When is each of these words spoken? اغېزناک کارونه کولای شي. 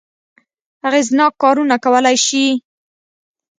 اغېزناک 0.87 1.33
کارونه 1.43 1.75
کولای 1.83 2.17
شي. 2.25 2.45